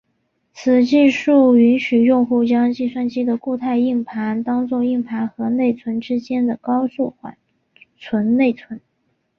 [0.55, 7.37] 此技术允许用户将计算机的固态硬盘当做硬盘和内存之间的高速缓
[7.99, 8.81] 存内存。